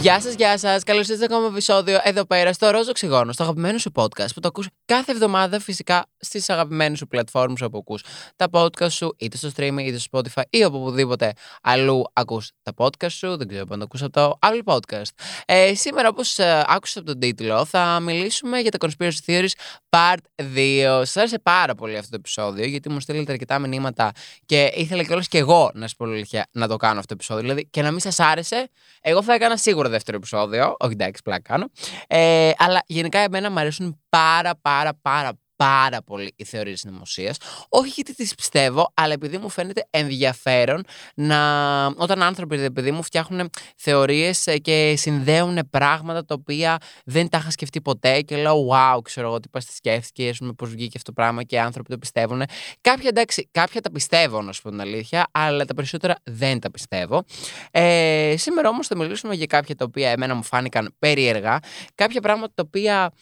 [0.00, 0.82] Γεια σας, γεια σας.
[0.82, 4.40] Καλώς ήρθατε σε ακόμα επεισόδιο εδώ πέρα στο Ρόζο Οξυγόνο, στο αγαπημένο σου podcast που
[4.40, 8.04] το ακούς κάθε εβδομάδα φυσικά στις αγαπημένες σου πλατφόρμες όπου ακούς
[8.36, 11.32] τα podcast σου, είτε στο streaming, είτε στο Spotify ή οπουδήποτε
[11.62, 13.36] αλλού ακούς τα podcast σου.
[13.36, 15.10] Δεν ξέρω αν το ακούσα το άλλο podcast.
[15.46, 19.52] Ε, σήμερα, όπως ε, άκουσα από τον τίτλο, θα μιλήσουμε για τα conspiracy theories
[19.88, 21.02] part 2.
[21.02, 24.12] Σας άρεσε πάρα πολύ αυτό το επεισόδιο, γιατί μου στείλετε αρκετά μηνύματα
[24.46, 26.06] και ήθελα κιόλας και εγώ να σα πω
[26.52, 27.42] να το κάνω αυτό το επεισόδιο.
[27.42, 28.68] Δηλαδή και να μην σας άρεσε,
[29.00, 30.74] εγώ θα έκανα σίγουρα δεύτερο επεισόδιο.
[30.78, 31.68] Όχι, εντάξει, πλάκα κάνω.
[32.06, 37.34] Ε, αλλά γενικά εμένα μου αρέσουν πάρα πάρα πάρα πάρα πολύ οι θεωρίες συνωμοσία.
[37.68, 41.38] Όχι γιατί τις πιστεύω, αλλά επειδή μου φαίνεται ενδιαφέρον να.
[41.86, 47.50] όταν άνθρωποι, επειδή μου φτιάχνουν θεωρίες ε, και συνδέουν πράγματα τα οποία δεν τα είχα
[47.50, 50.96] σκεφτεί ποτέ και λέω, Wow, ξέρω εγώ τι πα τη σκέφτηκε, ας πούμε, πώς βγήκε
[50.96, 52.42] αυτό το πράγμα και οι άνθρωποι το πιστεύουν.
[52.80, 56.70] Κάποια εντάξει, κάποια τα πιστεύω, να σου πω την αλήθεια, αλλά τα περισσότερα δεν τα
[56.70, 57.24] πιστεύω.
[57.70, 61.58] Ε, σήμερα όμως θα μιλήσουμε για κάποια τα οποία εμένα μου φάνηκαν περίεργα,
[61.94, 63.12] κάποια πράγματα τα οποία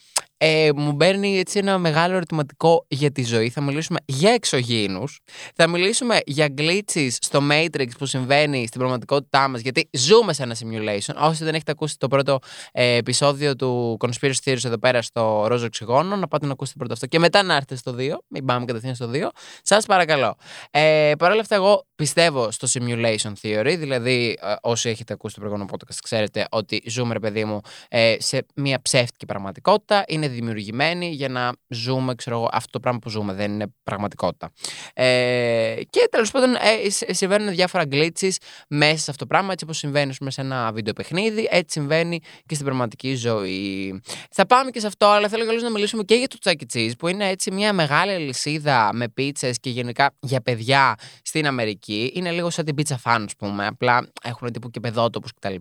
[0.41, 3.49] ε, μου παίρνει έτσι ένα μεγάλο ερωτηματικό για τη ζωή.
[3.49, 5.19] Θα μιλήσουμε για εξωγήινους.
[5.55, 10.55] Θα μιλήσουμε για glitches στο Matrix που συμβαίνει στην πραγματικότητά μας, γιατί ζούμε σε ένα
[10.59, 11.13] simulation.
[11.17, 12.39] Όσοι δεν έχετε ακούσει το πρώτο
[12.71, 16.93] ε, επεισόδιο του Conspiracy Theories εδώ πέρα στο Ρόζο Οξυγόνο, να πάτε να ακούσετε πρώτο
[16.93, 18.13] αυτό και μετά να έρθετε στο 2.
[18.27, 19.27] Μην πάμε κατευθείαν στο 2.
[19.61, 20.35] Σας παρακαλώ.
[20.71, 25.39] Ε, Παρ' όλα αυτά, εγώ πιστεύω στο simulation theory, δηλαδή ε, όσοι έχετε ακούσει το
[25.39, 30.03] προηγούμενο podcast ξέρετε ότι ζούμε, ρε παιδί μου, ε, σε μια ψεύτικη πραγματικότητα.
[30.07, 34.51] Είναι δημιουργημένοι για να ζούμε, ξέρω εγώ, αυτό το πράγμα που ζούμε, δεν είναι πραγματικότητα.
[34.93, 38.35] Ε, και τέλος πάντων ε, συμβαίνουν διάφορα glitches
[38.67, 42.53] μέσα σε αυτό το πράγμα, έτσι όπως συμβαίνει σε ένα βίντεο παιχνίδι, έτσι συμβαίνει και
[42.53, 44.01] στην πραγματική ζωή.
[44.31, 46.77] Θα πάμε και σε αυτό, αλλά θέλω καλώ να μιλήσουμε και για το Chuck E.
[46.77, 52.11] Cheese, που είναι έτσι μια μεγάλη αλυσίδα με πίτσες και γενικά για παιδιά στην Αμερική.
[52.15, 53.67] Είναι λίγο σαν την pizza fan, ας πούμε.
[53.67, 55.55] Απλά έχουν τύπου και παιδότοπους κτλ.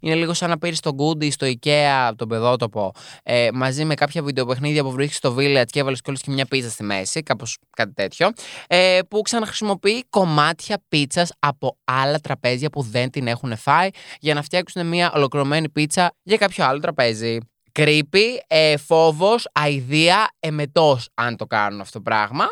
[0.00, 2.92] Είναι λίγο σαν να πήρες τον Goody στο IKEA, τον παιδότοπο,
[3.22, 6.70] ε, μαζί με κάποια βιντεοπαιχνίδια που βρίσκεις στο Village και έβαλε κιόλας και μια πίτσα
[6.70, 8.30] στη μέση, κάπως κάτι τέτοιο.
[8.66, 13.88] Ε, που ξαναχρησιμοποιεί κομμάτια πίτσας από άλλα τραπέζια που δεν την έχουν φάει
[14.20, 17.38] για να φτιάξουν μια ολοκληρωμένη πίτσα για κάποιο άλλο τραπέζι.
[17.78, 22.46] Creepy, ε, φόβος, αηδία, εμετός αν το κάνουν αυτό το πράγμα.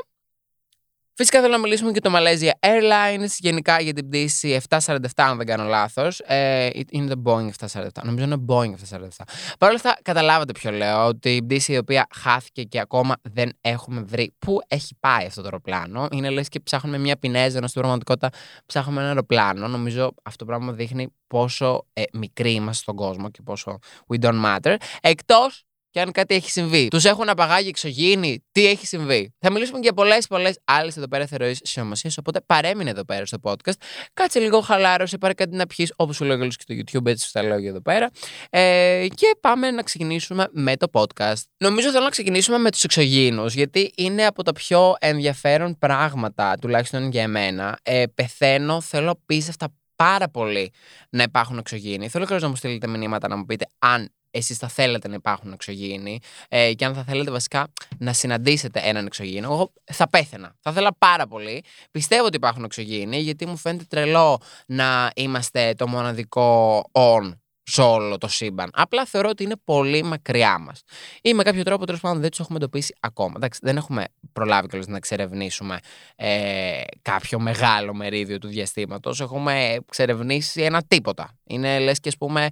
[1.20, 5.46] Φυσικά θέλω να μιλήσουμε και το Malaysia Airlines, γενικά για την πτήση 747, αν δεν
[5.46, 6.20] κάνω λάθος.
[6.20, 7.88] Ε, είναι το Boeing 747.
[8.02, 9.24] Νομίζω είναι Boeing 747.
[9.58, 13.50] Παρ' όλα αυτά, καταλάβατε ποιο λέω, ότι η πτήση η οποία χάθηκε και ακόμα δεν
[13.60, 16.08] έχουμε βρει πού έχει πάει αυτό το αεροπλάνο.
[16.12, 18.30] Είναι λες και ψάχνουμε μια πινέζα, ενώ στην πραγματικότητα
[18.66, 19.68] ψάχνουμε ένα αεροπλάνο.
[19.68, 24.44] Νομίζω αυτό το πράγμα δείχνει πόσο ε, μικροί είμαστε στον κόσμο και πόσο we don't
[24.44, 24.76] matter.
[25.00, 26.88] Εκτός και αν κάτι έχει συμβεί.
[26.88, 29.34] Τους έχουν απαγάγει εξωγήινοι, τι έχει συμβεί.
[29.38, 32.10] Θα μιλήσουμε για πολλές πολλές άλλες εδώ πέρα θεωρίες συνωμοσίε.
[32.18, 33.72] Οπότε παρέμεινε εδώ πέρα στο podcast.
[34.12, 37.42] Κάτσε λίγο χαλάρωσε, πάρε κάτι να πιεις, όπως σου λέω και στο YouTube, έτσι στα
[37.42, 38.10] λόγια εδώ πέρα.
[38.50, 41.42] Ε, και πάμε να ξεκινήσουμε με το podcast.
[41.58, 47.10] Νομίζω θέλω να ξεκινήσουμε με τους εξωγήινους, γιατί είναι από τα πιο ενδιαφέρον πράγματα, τουλάχιστον
[47.10, 47.78] για εμένα.
[47.82, 49.68] Ε, πεθαίνω, θέλω πίστευτα
[50.02, 50.72] πάρα πολύ
[51.10, 52.08] να υπάρχουν εξωγήινοι.
[52.08, 55.52] Θέλω και να μου στείλετε μηνύματα να μου πείτε αν εσείς θα θέλετε να υπάρχουν
[55.52, 57.66] εξωγήινοι ε, και αν θα θέλετε βασικά
[57.98, 59.52] να συναντήσετε έναν εξωγήινο.
[59.52, 60.54] Εγώ θα πέθαινα.
[60.60, 61.64] Θα ήθελα πάρα πολύ.
[61.90, 67.32] Πιστεύω ότι υπάρχουν εξωγήινοι γιατί μου φαίνεται τρελό να είμαστε το μοναδικό on
[67.70, 68.70] σε όλο το σύμπαν.
[68.72, 70.82] Απλά θεωρώ ότι είναι πολύ μακριά μας.
[71.22, 73.32] Ή με κάποιο τρόπο τέλος πάντων δεν τους έχουμε εντοπίσει ακόμα.
[73.36, 75.78] Εντάξει, δεν έχουμε προλάβει κιόλας να εξερευνήσουμε
[76.16, 79.20] ε, κάποιο μεγάλο μερίδιο του διαστήματος.
[79.20, 81.38] Έχουμε εξερευνήσει ένα τίποτα.
[81.44, 82.48] Είναι λες και ας πούμε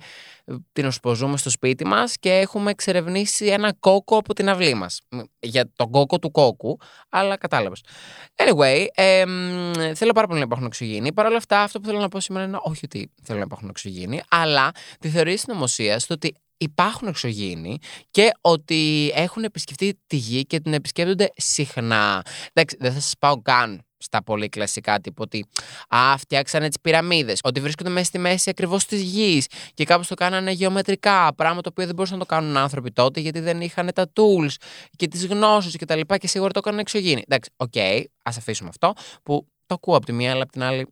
[0.73, 5.01] την οσποζούμε στο σπίτι μας και έχουμε εξερευνήσει ένα κόκο από την αυλή μας.
[5.41, 7.85] Για τον κόκο του κόκου, αλλά κατάλαβες.
[8.37, 9.25] Anyway, ε,
[9.95, 11.13] θέλω πάρα πολύ να υπάρχουν οξυγίνοι.
[11.13, 13.69] Παρ' όλα αυτά, αυτό που θέλω να πω σήμερα είναι όχι ότι θέλω να υπάρχουν
[13.69, 14.71] οξυγίνοι, αλλά
[15.01, 17.79] τη θεωρία συνωμοσία στο ότι υπάρχουν εξωγήινοι
[18.11, 22.25] και ότι έχουν επισκεφτεί τη γη και την επισκέπτονται συχνά.
[22.53, 25.47] Εντάξει, δεν θα σας πάω καν στα πολύ κλασικά τύπου ότι
[25.89, 30.15] α, φτιάξανε τις πυραμίδες, ότι βρίσκονται μέσα στη μέση ακριβώς της γης και κάπως το
[30.15, 31.35] κάνανε γεωμετρικά.
[31.35, 34.55] Πράγμα το οποίο δεν μπορούσαν να το κάνουν άνθρωποι τότε γιατί δεν είχαν τα tools
[34.97, 36.01] και τις γνώσεις κτλ.
[36.01, 37.23] Και, και σίγουρα το έκαναν εξωγήινοι.
[37.27, 40.63] Εντάξει, OK, okay, ας αφήσουμε αυτό που το ακούω από τη μία, αλλά από την
[40.63, 40.87] άλλη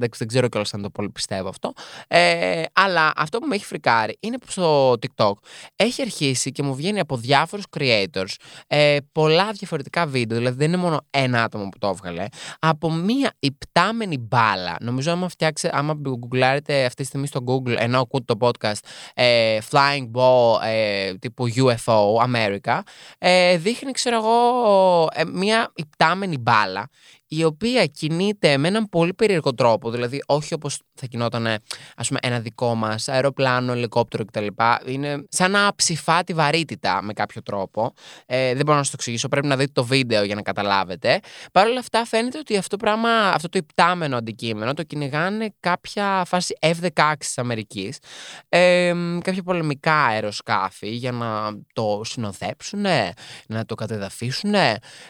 [0.00, 1.72] Εντάξει, δεν ξέρω κιόλας αν το πολύ πιστεύω αυτό.
[2.08, 5.32] Ε, αλλά αυτό που με έχει φρικάρει είναι που στο TikTok
[5.76, 8.34] έχει αρχίσει και μου βγαίνει από διάφορους creators
[8.66, 10.38] ε, πολλά διαφορετικά βίντεο.
[10.38, 12.24] Δηλαδή δεν είναι μόνο ένα άτομο που το έβγαλε.
[12.58, 14.76] Από μία υπτάμενη μπάλα.
[14.80, 18.78] Νομίζω άμα φτιάξει, άμα γκουγκλάρετε αυτή τη στιγμή στο Google, ενώ ακούτε το podcast
[19.14, 22.80] ε, Flying Ball ε, τύπου UFO America,
[23.18, 26.88] ε, δείχνει, ξέρω εγώ, ε, μία υπτάμενη μπάλα
[27.32, 31.46] η οποία κινείται με έναν πολύ περίεργο τρόπο, δηλαδή όχι όπως θα κινόταν
[31.96, 34.46] ας πούμε, ένα δικό μας αεροπλάνο, ελικόπτερο κτλ.
[34.84, 37.92] Είναι σαν να ψηφά τη βαρύτητα με κάποιο τρόπο.
[38.26, 41.20] Ε, δεν μπορώ να σας το εξηγήσω, πρέπει να δείτε το βίντεο για να καταλάβετε.
[41.52, 46.56] Παρ' όλα αυτά φαίνεται ότι αυτό, πράγμα, αυτό το υπτάμενο αντικείμενο το κυνηγάνε κάποια φάση
[46.60, 47.98] F-16 της Αμερικής,
[48.48, 48.92] ε,
[49.22, 52.84] κάποια πολεμικά αεροσκάφη για να το συνοδέψουν,
[53.46, 54.54] να το κατεδαφίσουν.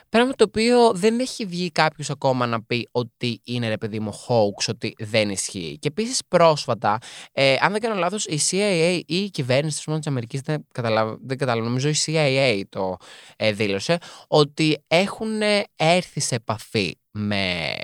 [0.08, 4.12] Πράγμα το οποίο δεν έχει βγει κάποιος ακόμα να πει ότι είναι ρε παιδί μου
[4.12, 5.78] hoax, ότι δεν ισχύει.
[5.80, 6.98] Και επίσης πρόσφατα,
[7.32, 11.38] ε, αν δεν κάνω λάθος, η CIA ή η κυβέρνηση της Αμερικής, δεν καταλαβαίνω, δεν
[11.38, 12.96] καταλαβαίνω, νομίζω η CIA το
[13.36, 15.40] ε, δήλωσε, ότι έχουν
[15.76, 17.74] έρθει σε επαφή με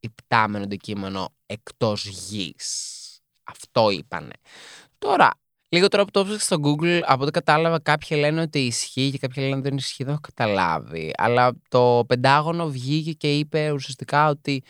[0.00, 2.96] υπτάμενο αντικείμενο εκτός γης.
[3.42, 4.34] Αυτό είπανε.
[4.98, 5.30] Τώρα,
[5.74, 9.18] Λίγο τώρα που το έψαξα στο Google, από ό,τι κατάλαβα, κάποιοι λένε ότι ισχύει και
[9.18, 10.04] κάποιοι λένε ότι δεν ισχύει.
[10.04, 11.10] Δεν έχω καταλάβει.
[11.16, 14.62] Αλλά το Πεντάγωνο βγήκε και είπε ουσιαστικά ότι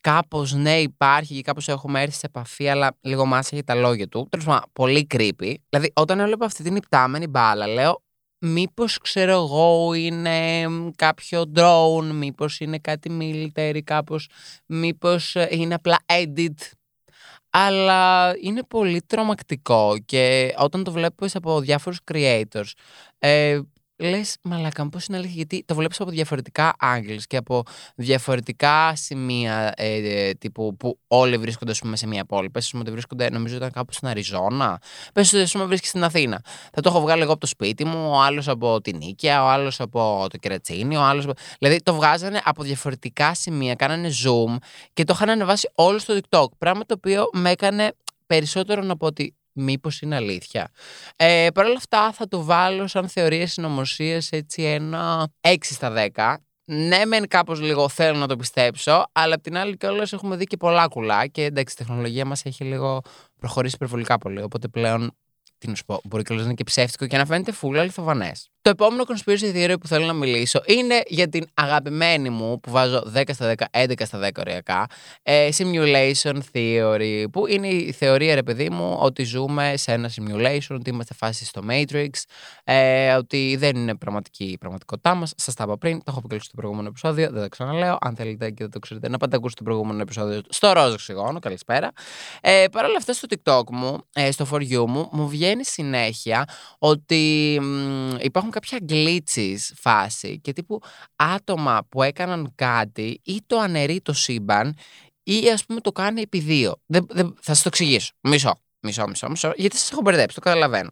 [0.00, 4.08] κάπως ναι υπάρχει και κάπως έχουμε έρθει σε επαφή, αλλά λίγο μάσα για τα λόγια
[4.08, 4.26] του.
[4.30, 5.54] Τέλος πάντων, πολύ creepy.
[5.68, 8.02] Δηλαδή, όταν έβλεπα αυτή την υπτάμενη μπάλα, λέω,
[8.38, 10.66] μήπως ξέρω εγώ είναι
[10.96, 14.28] κάποιο drone, μήπως είναι κάτι military, κάπως,
[14.66, 16.77] μήπως ε, είναι απλά edit
[17.50, 22.70] αλλά είναι πολύ τρομακτικό και όταν το βλέπεις από διάφορους creators
[23.18, 23.60] ε,
[23.98, 27.62] λες, μαλακά, πώς είναι αλήθεια, γιατί το βλέπεις από διαφορετικά angles και από
[27.94, 32.50] διαφορετικά σημεία ε, τύπου που όλοι βρίσκονται πούμε, σε μια πόλη.
[32.50, 34.80] Πες ότι βρίσκονται, νομίζω ήταν κάπου στην Αριζόνα.
[35.12, 36.40] Πες ότι πούμε, βρίσκει στην Αθήνα.
[36.72, 39.46] Θα το έχω βγάλει εγώ από το σπίτι μου, ο άλλος από την Νίκαια, ο
[39.48, 41.24] άλλος από το Κερατσίνη, ο άλλος.
[41.24, 41.32] Από...
[41.58, 44.56] Δηλαδή το βγάζανε από διαφορετικά σημεία, κάνανε zoom
[44.92, 46.46] και το είχαν ανεβάσει όλο στο TikTok.
[46.58, 47.92] Πράγμα το οποίο με έκανε
[48.26, 50.70] περισσότερο να πω ότι μήπως είναι αλήθεια.
[51.16, 56.34] Ε, Παρ' όλα αυτά θα το βάλω σαν θεωρία συνωμοσίας έτσι ένα 6 στα 10.
[56.64, 60.44] Ναι, μεν κάπως λίγο θέλω να το πιστέψω, αλλά απ' την άλλη κιόλας έχουμε δει
[60.44, 63.00] και πολλά κουλά και εντάξει, η τεχνολογία μας έχει λίγο
[63.38, 64.42] προχωρήσει υπερβολικά πολύ.
[64.42, 65.16] Οπότε πλέον,
[65.58, 68.48] τι να σου πω, μπορεί κιόλας να είναι και ψεύτικο και να φαίνεται φούλα αληθοφανές.
[68.68, 73.12] Το επόμενο conspiracy theory που θέλω να μιλήσω είναι για την αγαπημένη μου που βάζω
[73.14, 74.86] 10 στα 10, 11 στα 10 ωριακά,
[75.22, 80.74] ε, simulation theory, που είναι η θεωρία ρε παιδί μου ότι ζούμε σε ένα simulation,
[80.74, 82.08] ότι είμαστε φάση στο Matrix,
[82.64, 85.32] ε, ότι δεν είναι πραγματική η πραγματικότητά μας.
[85.36, 87.98] Σας τα είπα πριν, το έχω αποκλείσει στο προηγούμενο επεισόδιο, δεν το ξαναλέω.
[88.00, 91.38] Αν θέλετε και δεν το ξέρετε, να πάτε ακούσετε το προηγούμενο επεισόδιο στο Ρόζο Ξυγόνο,
[91.38, 91.90] καλησπέρα.
[92.40, 96.44] Ε, Παρ' όλα αυτά στο TikTok μου, ε, στο For You μου, μου βγαίνει συνέχεια
[96.78, 100.80] ότι μ, υπάρχουν κάποια glitches φάση και τύπου
[101.16, 104.76] άτομα που έκαναν κάτι ή το αναιρεί το σύμπαν
[105.22, 106.82] ή ας πούμε το κάνει επί δύο.
[106.86, 108.12] Δεν, δεν, θα σας το εξηγήσω.
[108.20, 108.60] Μισό.
[108.80, 110.90] Μισό, μισό, μισό, γιατί σας έχω μπερδέψει, το καταλαβαίνω.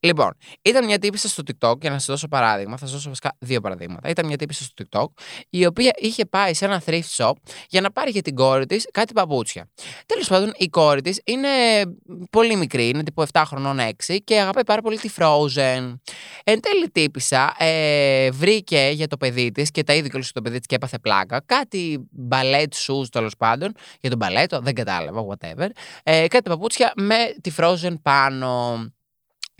[0.00, 3.36] Λοιπόν, ήταν μια τύπησα στο TikTok, για να σας δώσω παράδειγμα, θα σας δώσω βασικά
[3.38, 4.08] δύο παραδείγματα.
[4.08, 5.06] Ήταν μια τύπησα στο TikTok,
[5.50, 7.32] η οποία είχε πάει σε ένα thrift shop
[7.68, 9.68] για να πάρει για την κόρη της κάτι παπούτσια.
[10.06, 11.48] Τέλος πάντων, η κόρη της είναι
[12.30, 13.78] πολύ μικρή, είναι τύπου 7 χρονών
[14.08, 15.94] 6 και αγαπάει πάρα πολύ τη Frozen.
[16.44, 20.58] Εν τέλει, τύπησα ε, βρήκε για το παιδί της και τα είδε και το παιδί
[20.58, 21.42] της και έπαθε πλάκα.
[21.46, 25.68] Κάτι μπαλέτ shoes τέλος πάντων, για τον μπαλέτο, δεν κατάλαβα, whatever.
[26.02, 28.76] Ε, κάτι παπούτσια με τη Frozen πάνω.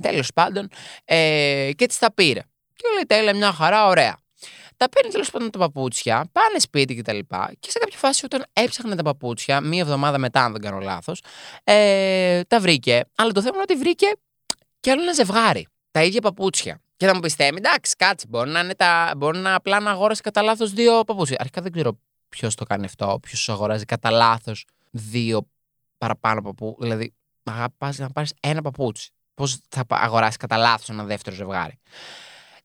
[0.03, 0.69] Τέλος πάντων,
[1.05, 2.41] ε, και της τα πήρε.
[2.75, 4.17] Και λέει τέλεια, μια χαρά, ωραία.
[4.77, 7.19] Τα παίρνει τέλος πάντων τα παπούτσια, πάνε σπίτι κτλ.
[7.19, 10.79] Και, και σε κάποια φάση, όταν έψαχνε τα παπούτσια, μία εβδομάδα μετά, αν δεν κάνω
[10.79, 11.23] λάθος,
[11.65, 13.05] ε, τα βρήκε.
[13.15, 14.07] Αλλά το θέμα είναι ότι βρήκε
[14.81, 15.67] και άλλο ένα ζευγάρι.
[15.91, 16.81] Τα ίδια παπούτσια.
[16.97, 18.27] Και θα μου πεις, εντάξει, κάτσε.
[18.29, 21.37] Μπορεί να, είναι τα, μπορεί να απλά να αγόρασε κατά λάθος δύο παπούτσια.
[21.41, 21.99] Αρχικά δεν ξέρω
[22.29, 25.49] ποιος το κάνει αυτό, ποιο αγοράζει κατά λάθος δύο
[25.99, 26.77] παραπάνω παπούτσια.
[26.81, 27.15] Δηλαδή,
[27.79, 29.11] πας να πάρεις ένα παπούτσι.
[29.35, 31.79] Πώς θα αγοράσεις κατά λάθος ένα δεύτερο ζευγάρι.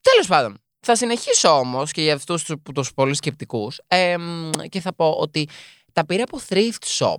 [0.01, 2.61] Τέλος πάντων, θα συνεχίσω όμως και για αυτούς του
[2.95, 3.79] πολύ σκεπτικούς
[4.69, 5.49] και θα πω ότι
[5.93, 7.15] τα πήρα από thrift shop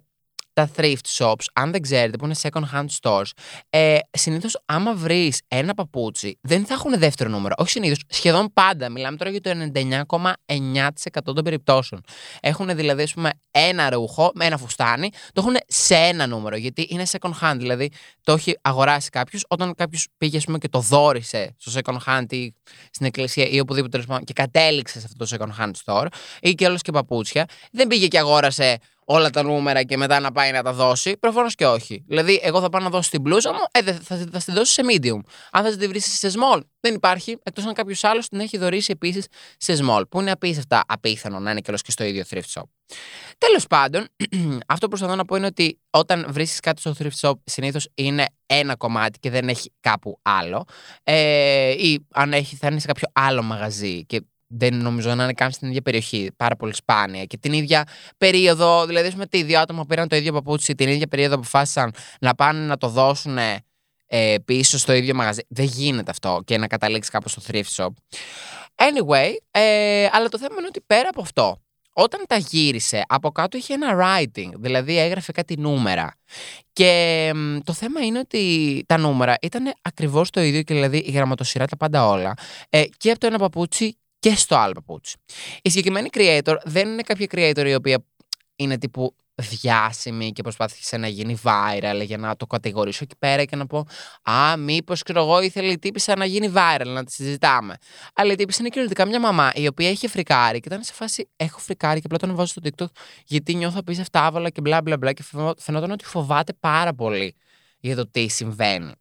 [0.59, 3.31] τα thrift shops, αν δεν ξέρετε, που είναι second hand stores,
[3.71, 7.55] ε, συνήθως άμα βρεις ένα παπούτσι, δεν θα έχουν δεύτερο νούμερο.
[7.59, 8.89] Όχι συνήθως, σχεδόν πάντα.
[8.89, 12.01] Μιλάμε τώρα για το 99,9% των περιπτώσεων.
[12.41, 17.05] Έχουν δηλαδή, ας πούμε, ένα ρούχο, ένα φουστάνι, το έχουν σε ένα νούμερο, γιατί είναι
[17.11, 17.57] second hand.
[17.57, 17.91] Δηλαδή,
[18.23, 22.55] το έχει αγοράσει κάποιος όταν κάποιος πήγε, πούμε, και το δόρισε στο second hand ή
[22.91, 26.07] στην εκκλησία ή οπουδήποτε και κατέληξε σε αυτό το second hand store
[26.41, 27.47] ή και όλο και παπούτσια.
[27.73, 28.79] Δεν πήγε και αγόρασε
[29.11, 31.17] όλα τα νούμερα και μετά να πάει να τα δώσει.
[31.17, 32.05] Προφανώς και όχι.
[32.09, 34.73] Δηλαδή, εγώ θα πάω να δώσω την μπλούζα μου, ε, θα, θα, θα την δώσω
[34.73, 35.21] σε medium.
[35.51, 38.93] Αν θα την βρεις σε small, δεν υπάρχει, εκτός αν κάποιος άλλος την έχει δωρήσει
[38.93, 42.63] επίσης σε small, που είναι απίστευτα απίθανο να είναι και και στο ίδιο thrift shop.
[43.39, 44.07] Τέλος πάντων,
[44.75, 48.25] αυτό που προσπαθώ να πω είναι ότι όταν βρίσκεις κάτι στο thrift shop, συνήθως είναι
[48.47, 50.65] ένα κομμάτι και δεν έχει κάπου άλλο.
[51.03, 55.33] Ε, ή αν έχει, θα είναι σε κάποιο άλλο μαγαζί και δεν νομίζω να είναι
[55.33, 56.31] καν στην ίδια περιοχή.
[56.37, 57.25] Πάρα πολύ σπάνια.
[57.25, 57.85] Και την ίδια
[58.19, 62.35] περίοδο, δηλαδή, με τι δύο άτομα πήραν το ίδιο παπούτσι, την ίδια περίοδο αποφάσισαν να
[62.35, 63.39] πάνε να το δώσουν
[64.07, 65.41] ε, πίσω στο ίδιο μαγαζί.
[65.49, 67.89] Δεν γίνεται αυτό και να καταλήξει κάπου στο thrift shop.
[68.75, 71.63] Anyway, ε, αλλά το θέμα είναι ότι πέρα από αυτό,
[71.93, 76.15] όταν τα γύρισε, από κάτω είχε ένα writing, δηλαδή έγραφε κάτι νούμερα.
[76.73, 77.33] Και
[77.65, 81.77] το θέμα είναι ότι τα νούμερα ήταν ακριβώς το ίδιο και δηλαδή η γραμματοσυρά τα
[81.77, 82.35] πάντα όλα.
[82.69, 83.99] Ε, και από το ένα παπούτσι
[84.29, 85.17] και στο άλλο παπούτσι.
[85.63, 88.05] Η συγκεκριμένη creator δεν είναι κάποια creator η οποία
[88.57, 93.57] είναι τύπου διάσημη και προσπάθησε να γίνει viral για να το κατηγορήσω εκεί πέρα και
[93.57, 93.87] να πω
[94.23, 97.77] Α, μήπως ξέρω εγώ ήθελε η τύπησα να γίνει viral, να τη συζητάμε.
[98.15, 101.29] Αλλά η τύπησα είναι κυριολεκτικά μια μαμά η οποία είχε φρικάρει και ήταν σε φάση
[101.37, 102.93] Έχω φρικάρει και απλά τον βάζω στο TikTok
[103.25, 105.25] γιατί νιώθω απίστευτα άβολα και μπλα μπλα μπλα και
[105.59, 107.35] φαινόταν ότι φοβάται πάρα πολύ
[107.81, 108.93] για το τι συμβαίνει.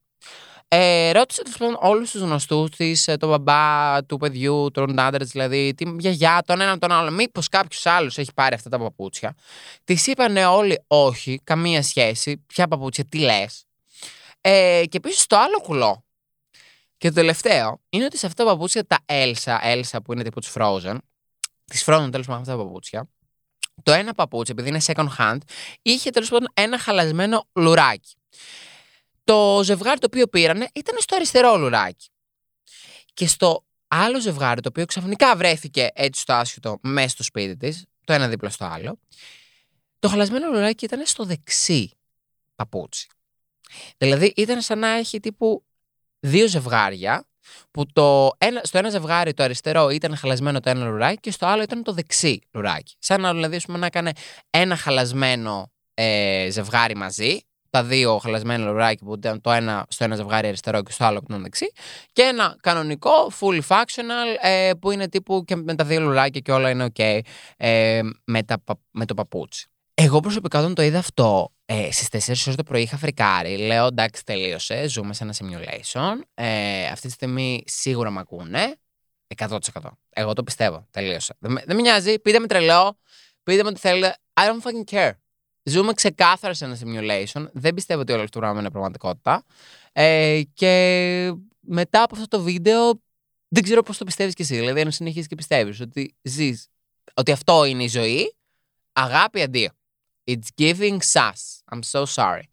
[0.69, 5.25] Ε, ρώτησε τέλο πάντων όλους τους γνωστούς της, ε, τον μπαμπά του παιδιού, τον άντρα
[5.25, 7.11] δηλαδή, τη γιαγιά, τον έναν τον άλλο.
[7.11, 9.35] Μήπως κάποιος άλλος έχει πάρει αυτά τα παπούτσια.
[9.83, 12.37] Της είπανε όλοι όχι, καμία σχέση.
[12.47, 13.65] Ποια παπούτσια, τι λες.
[14.41, 16.03] Ε, και επίση το άλλο κουλό.
[16.97, 20.39] Και το τελευταίο είναι ότι σε αυτά τα παπούτσια τα Elsa, Elsa που είναι τύπου
[20.39, 20.97] της Frozen,
[21.65, 23.09] της Frozen τέλος πάντων αυτά τα παπούτσια,
[23.83, 25.37] το ένα παπούτσι, επειδή είναι second hand,
[25.81, 28.15] είχε τέλος πάντων ένα χαλασμένο λουράκι.
[29.27, 32.09] Το ζευγάρι το οποίο πήρανε ήταν στο αριστερό λουράκι.
[33.13, 37.85] Και στο άλλο ζευγάρι, το οποίο ξαφνικά βρέθηκε έτσι στο άσχητο μέσα στο σπίτι της,
[38.05, 38.99] το ένα δίπλα στο άλλο,
[39.99, 41.91] το χαλασμένο λουράκι ήταν στο δεξί
[42.55, 43.07] παπούτσι.
[43.97, 45.63] Δηλαδή ήταν σαν να έχει τύπου
[46.19, 47.27] δύο ζευγάρια,
[47.71, 51.45] που το ένα, στο ένα ζευγάρι το αριστερό ήταν χαλασμένο το ένα λουράκι και στο
[51.45, 52.95] άλλο ήταν το δεξί λουράκι.
[52.99, 54.11] Σαν να δηλαδή να έκανε
[54.49, 60.15] ένα χαλασμένο ε, ζευγάρι μαζί τα δύο χαλασμένα λουράκια που ήταν το ένα στο ένα
[60.15, 61.71] ζευγάρι αριστερό και στο άλλο που ήταν δεξί.
[62.13, 66.51] Και ένα κανονικό, fully functional, ε, που είναι τύπου και με τα δύο λουράκια και
[66.51, 67.19] όλα είναι ok
[67.57, 68.57] ε, με, τα,
[68.91, 69.67] με το παπούτσι.
[69.93, 73.57] Εγώ προσωπικά όταν το είδα αυτό ε, στις 4 ώρες το πρωί είχα φρικάρει.
[73.57, 74.87] Λέω εντάξει, τελείωσε.
[74.87, 76.21] Ζούμε σε ένα simulation.
[76.33, 78.75] Ε, αυτή τη στιγμή σίγουρα με ακούνε.
[79.35, 79.57] 100%.
[80.09, 80.87] Εγώ το πιστεύω.
[80.91, 81.35] Τελείωσε.
[81.39, 82.19] Δεν, δεν με νοιάζει.
[82.19, 82.97] Πείτε με τρελό.
[83.43, 84.17] Πείτε με ό,τι θέλετε.
[84.33, 85.11] I don't fucking care.
[85.69, 87.47] Ζούμε ξεκάθαρα σε ένα simulation.
[87.53, 89.43] Δεν πιστεύω ότι όλο αυτό το πράγμα είναι πραγματικότητα.
[89.91, 93.01] Ε, και μετά από αυτό το βίντεο,
[93.47, 94.55] δεν ξέρω πώς το πιστεύεις κι εσύ.
[94.55, 96.67] Δηλαδή, αν συνεχίσει και πιστεύεις ότι ζεις,
[97.13, 98.35] ότι αυτό είναι η ζωή,
[98.93, 99.69] αγάπη αντίο.
[100.23, 101.61] It's giving sus.
[101.71, 102.43] I'm so sorry.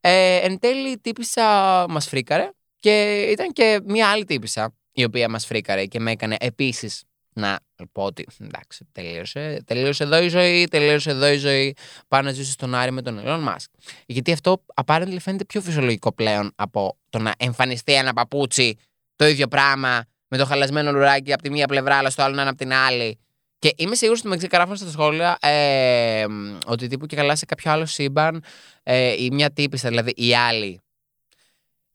[0.00, 1.44] Ε, εν τέλει, η τύπησα
[1.88, 6.36] μας φρίκαρε και ήταν και μία άλλη τύπησα η οποία μας φρίκαρε και με έκανε
[6.40, 7.58] επίσης να
[7.92, 11.76] πω ότι εντάξει, τελείωσε, τελείωσε εδώ η ζωή, τελείωσε εδώ η ζωή.
[12.08, 13.66] Πάω να ζήσω στον Άρη με τον Elon Musk.
[14.06, 18.76] Γιατί αυτό apparently φαίνεται πιο φυσιολογικό πλέον από το να εμφανιστεί ένα παπούτσι
[19.16, 22.40] το ίδιο πράγμα με το χαλασμένο λουράκι από τη μία πλευρά, αλλά στο άλλο να
[22.40, 23.18] είναι από την άλλη.
[23.58, 26.26] Και είμαι σίγουρο ότι με ξεκαράφουν στα σχόλια ε,
[26.66, 28.44] ότι τύπου και καλά σε κάποιο άλλο σύμπαν
[28.82, 30.80] ε, η μια τύπησα, δηλαδή η άλλη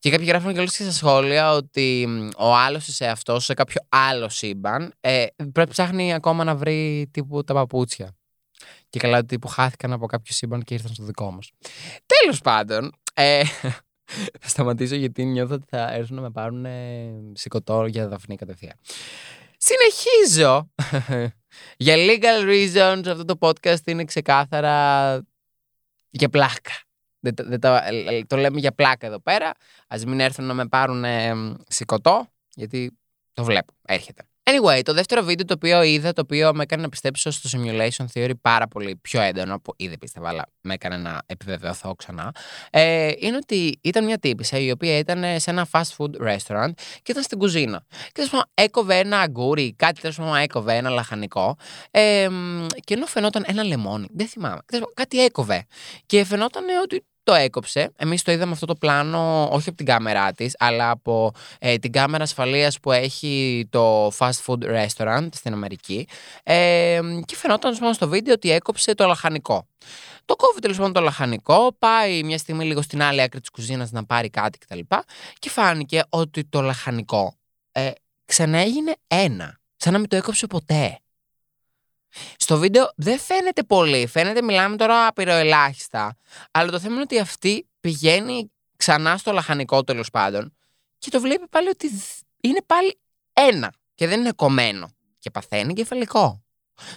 [0.08, 4.30] και κάποιοι γράφουν και όλες στα σχόλια ότι ο άλλος σε αυτός, σε κάποιο άλλο
[4.30, 8.16] σύμπαν, ε, πρέπει ψάχνει ακόμα να βρει τύπου τα παπούτσια.
[8.90, 11.52] Και καλά ότι που χάθηκαν από κάποιο σύμπαν και ήρθαν στο δικό μας.
[12.06, 13.44] Τέλος πάντων, ε,
[14.40, 18.76] θα σταματήσω γιατί νιώθω ότι θα έρθουν να με πάρουν ε, σηκωτό για δαφνή κατευθείαν.
[19.58, 20.72] Συνεχίζω.
[21.78, 25.16] για legal reasons αυτό το podcast είναι ξεκάθαρα
[26.10, 26.87] για πλάκα.
[27.36, 27.60] Δεν,
[28.28, 29.48] το λέμε για πλάκα εδώ πέρα.
[29.88, 31.34] Α μην έρθουν να με πάρουν ε,
[31.68, 32.98] σηκωτό, γιατί
[33.34, 33.74] το βλέπω.
[33.86, 34.24] Έρχεται.
[34.50, 38.06] Anyway, το δεύτερο βίντεο το οποίο είδα, το οποίο με έκανε να πιστέψω στο simulation
[38.14, 42.32] theory πάρα πολύ πιο έντονο από ήδη πίστευα, αλλά με έκανε να επιβεβαιωθώ ξανά,
[42.70, 47.12] ε, είναι ότι ήταν μια τύπησα η οποία ήταν σε ένα fast food restaurant και
[47.12, 47.86] ήταν στην κουζίνα.
[47.90, 51.58] Και τέλος πάντων έκοβε ένα αγκούρι, κάτι τέλος πάντων έκοβε ένα λαχανικό,
[51.92, 52.28] ε,
[52.80, 54.60] και ενώ φαινόταν ένα λεμόνι, δεν θυμάμαι,
[54.94, 55.66] κάτι έκοβε.
[56.06, 57.92] Και φαινόταν ότι το έκοψε.
[57.98, 61.92] Εμείς το είδαμε αυτό το πλάνο όχι από την κάμερά της, αλλά από ε, την
[61.92, 66.08] κάμερα ασφαλείας που έχει το fast food restaurant στην Αμερική.
[66.44, 69.68] Ε, και φαινόταν στο βίντεο ότι έκοψε το λαχανικό.
[70.26, 73.92] Το κόβει τέλο πάντων το λαχανικό, πάει μια στιγμή λίγο στην άλλη άκρη της κουζίνας
[73.92, 74.80] να πάρει κάτι κτλ.
[74.80, 74.98] Και,
[75.40, 77.36] και φάνηκε ότι το λαχανικό
[77.72, 77.92] ε,
[78.26, 79.60] ξανά έγινε ένα.
[79.76, 81.00] Σαν να μην το έκοψε ποτέ.
[82.38, 84.08] Στο βίντεο δεν φαίνεται πολύ.
[84.08, 86.18] Φαίνεται, μιλάμε τώρα απειροελάχιστα.
[86.52, 90.56] Αλλά το θέμα είναι ότι αυτή πηγαίνει ξανά στο λαχανικό τέλος πάντων
[90.98, 91.92] και το βλέπει πάλι ότι
[92.42, 93.00] είναι πάλι
[93.34, 94.88] ένα και δεν είναι κομμένο.
[95.20, 96.42] Και παθαίνει κεφαλικό.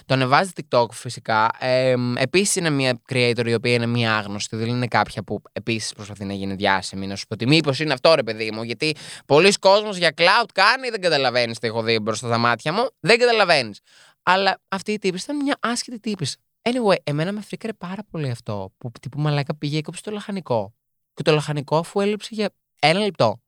[0.05, 1.49] Το ανεβάζει TikTok φυσικά.
[1.59, 4.55] Ε, επίσης είναι μια creator η οποία είναι μια άγνωστη.
[4.55, 7.07] Δεν είναι κάποια που επίσης προσπαθεί να γίνει διάσημη.
[7.07, 8.63] Να σου πω ότι μήπως είναι αυτό ρε παιδί μου.
[8.63, 12.89] Γιατί πολλοί κόσμος για cloud κάνει, δεν καταλαβαίνεις τι έχω δει μπροστά στα μάτια μου.
[12.99, 13.79] Δεν καταλαβαίνεις.
[14.23, 16.27] Αλλά αυτή η τύπη ήταν μια άσχετη τύπη.
[16.61, 20.73] Anyway, εμένα με φρίκαρε πάρα πολύ αυτό που τύπου μαλάκα πήγε έκοψε το λαχανικό.
[21.13, 22.49] Και το λαχανικό αφού έλειψε για
[22.79, 23.41] ένα λεπτό.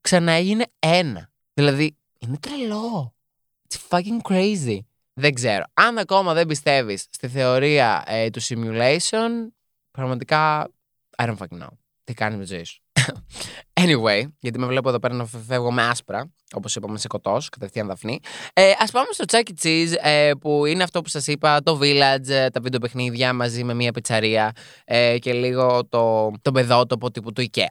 [0.00, 1.30] Ξανά έγινε ένα.
[1.54, 3.14] Δηλαδή, είναι τρελό.
[3.68, 4.78] It's fucking crazy.
[5.14, 5.64] Δεν ξέρω.
[5.74, 9.30] Αν ακόμα δεν πιστεύεις στη θεωρία ε, του simulation,
[9.90, 10.70] πραγματικά
[11.16, 11.68] I don't fucking know.
[12.04, 12.81] Τι κάνεις με τη ζωή σου;
[13.80, 17.86] Anyway, γιατί με βλέπω εδώ πέρα να φεύγω με άσπρα, όπως είπαμε σε κοτός, κατευθείαν
[17.86, 18.20] δαφνή.
[18.52, 19.66] Ε, Α πάμε στο Chuck E.
[19.66, 23.74] Cheese, ε, που είναι αυτό που σας είπα, το Village, ε, τα βιντεοπαιχνίδια μαζί με
[23.74, 24.52] μια πιτσαρία
[24.84, 27.66] ε, και λίγο το, το παιδότοπο τύπου του IKEA.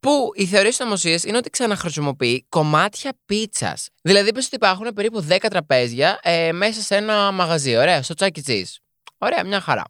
[0.00, 3.88] Που η θεωρία συνωμοσία είναι ότι ξαναχρησιμοποιεί κομμάτια πίτσας.
[4.02, 7.76] Δηλαδή, πες ότι υπάρχουν περίπου 10 τραπέζια ε, μέσα σε ένα μαγαζί.
[7.76, 8.50] Ωραία, στο Chuck E.
[8.50, 8.74] Cheese.
[9.22, 9.84] Ωραία, μια χαρά.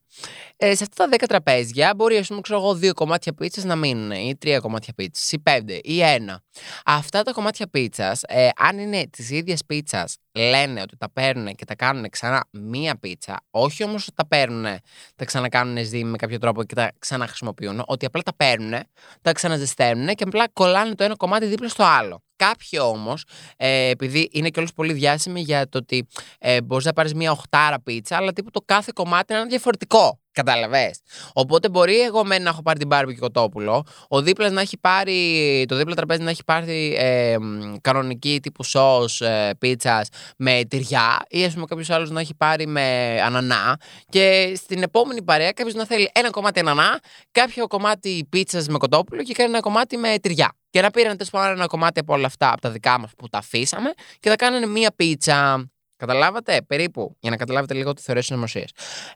[0.57, 3.77] Ε, σε αυτά τα 10 τραπέζια μπορεί, ας πούμε, ξέρω εγώ, δύο κομμάτια πίτσας να
[3.77, 6.43] μείνουν, ή τρία κομμάτια πίτσας, ή πέντε, ή ένα.
[6.85, 11.65] Αυτά τα κομμάτια πίτσας, ε, αν είναι της ίδιας πίτσας, λένε ότι τα παίρνουν και
[11.65, 14.79] τα κάνουν ξανά μία πίτσα, όχι όμως ότι τα παίρνουν,
[15.17, 18.81] τα ξανακάνουν σδήμη με κάποιο τρόπο και τα ξαναχρησιμοποιούν, ότι απλά τα παίρνουν,
[19.23, 22.23] τα ξαναζεσταίνουν και απλά κολλάνε το ένα κομμάτι δίπλα στο άλλο.
[22.41, 23.25] Κάποιοι όμως,
[23.57, 26.07] ε, επειδή είναι κιόλα πολύ διάσημοι για το ότι
[26.39, 30.21] ε, μπορείς να πάρεις μία οχτάρα πίτσα, αλλά τύπου το κάθε κομμάτι είναι διαφορετικό.
[30.33, 30.91] Κατάλαβε.
[31.33, 34.79] Οπότε μπορεί εγώ μεν να έχω πάρει την μπάρμπι και κοτόπουλο, ο δίπλας να έχει
[34.79, 37.37] πάρει, το δίπλα τραπέζι να έχει πάρει ε,
[37.81, 42.67] κανονική τύπου σο ε, πίτσας με τυριά, ή ας πούμε κάποιος άλλος να έχει πάρει
[42.67, 43.81] με ανανά.
[44.09, 49.23] Και στην επόμενη παρέα κάποιος να θέλει ένα κομμάτι ανανά, κάποιο κομμάτι πίτσας με κοτόπουλο
[49.23, 50.53] και κάνει ένα κομμάτι με τυριά.
[50.71, 53.39] Και να πήραν τέλος ένα κομμάτι από όλα αυτά από τα δικά μας που τα
[53.39, 55.71] αφήσαμε και θα κάνανε μία πίτσα.
[56.01, 58.69] Καταλάβατε, περίπου, για να καταλάβετε λίγο τη θεωρία συνωμοσία.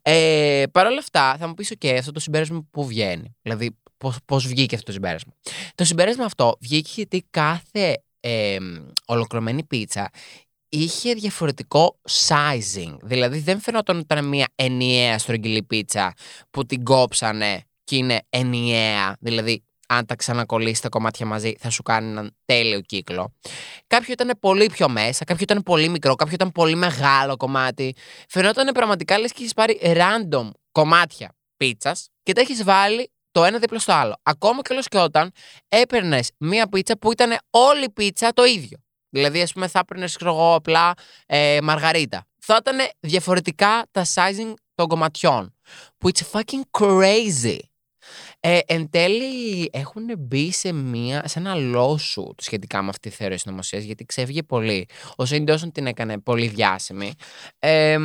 [0.03, 3.37] Ε, Παρ' όλα αυτά, θα μου πεις: OK, αυτό το συμπέρασμα που βγαίνει.
[3.43, 3.77] Δηλαδή,
[4.25, 5.33] πώς βγήκε αυτό το συμπέρασμα.
[5.75, 8.57] Το συμπέρασμα αυτό βγήκε γιατί κάθε ε,
[9.07, 10.11] ολοκληρωμένη πίτσα
[10.69, 12.97] είχε διαφορετικό sizing.
[13.03, 16.15] Δηλαδή, δεν φαινόταν ότι ήταν μια ενιαία στρογγυλή πίτσα
[16.51, 19.17] που την κόψανε και είναι ενιαία.
[19.21, 23.35] Δηλαδή, αν τα ξανακολλήσει τα κομμάτια μαζί, θα σου κάνει έναν τέλειο κύκλο.
[23.87, 27.95] Κάποιο ήταν πολύ πιο μέσα, κάποιο ήταν πολύ μικρό, κάποιο ήταν πολύ μεγάλο κομμάτι.
[28.29, 33.59] Φαινόταν πραγματικά λες και έχεις πάρει random κομμάτια πίτσας και τα έχεις βάλει το ένα
[33.59, 34.15] δίπλα στο άλλο.
[34.23, 35.33] Ακόμα και και όταν
[35.69, 38.79] έπαιρνες μία πίτσα που ήταν όλη η πίτσα το ίδιο.
[39.09, 40.93] Δηλαδή, ας πούμε, θα έπαιρνες, εγώ, απλά
[41.27, 42.27] ε, μαργαρίτα.
[42.39, 45.55] Θα ήταν διαφορετικά τα sizing των κομματιών.
[45.99, 47.59] Που it's fucking crazy.
[48.47, 53.39] Ε, εν τέλει έχουν μπει σε, μια, σε ένα lawsuit σχετικά με αυτή τη θεωρία
[53.39, 54.89] συνωμοσίας, γιατί ξέφυγε πολύ.
[55.17, 57.13] Ο Σέιν την έκανε πολύ διάσημη.
[57.59, 57.99] Ε,